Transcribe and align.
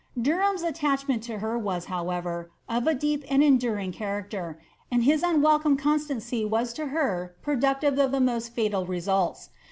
Derham's 0.19 0.63
attachment 0.63 1.21
to 1.25 1.37
her 1.37 1.59
was, 1.59 1.85
however, 1.85 2.49
of 2.67 2.87
a 2.87 2.95
deep 2.95 3.23
and 3.29 3.43
enduring 3.43 3.91
character, 3.91 4.59
and 4.89 5.03
his 5.03 5.21
unwelcome 5.21 5.77
eoBstaocy 5.77 6.49
was 6.49 6.73
to 6.73 6.87
her 6.87 7.35
productive 7.43 7.99
of 7.99 8.11
the 8.11 8.19
most 8.19 8.55
fatal 8.55 8.83
results. 8.87 9.51